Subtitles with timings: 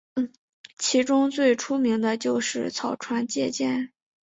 [0.79, 3.91] 其中最出名的就是草船借箭。